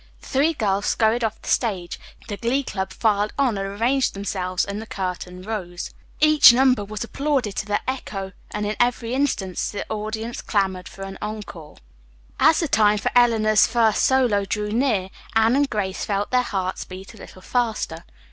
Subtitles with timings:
[0.19, 4.65] The three girls scurried off the stage, the Glee Club filed on and arranged themselves,
[4.65, 5.91] and the curtain rose.
[6.19, 11.03] Each number was applauded to the echo and in every instance the audience clamored for
[11.03, 11.77] an encore.
[12.39, 16.83] As the time for Eleanor's first solo drew near, Anne and Grace felt their hearts
[16.83, 18.03] beat a little faster.